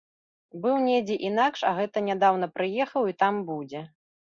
[0.63, 3.87] Быў недзе інакш, а гэта нядаўна прыехаў і там будзе.